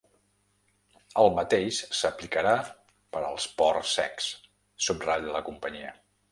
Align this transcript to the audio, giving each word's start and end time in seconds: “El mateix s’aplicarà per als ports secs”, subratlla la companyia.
“El 1.23 1.29
mateix 1.39 1.81
s’aplicarà 1.99 2.55
per 3.13 3.23
als 3.29 3.47
ports 3.61 3.95
secs”, 4.01 4.33
subratlla 4.89 5.41
la 5.41 5.47
companyia. 5.55 5.97